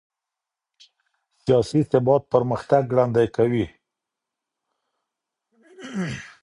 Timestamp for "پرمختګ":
2.33-2.81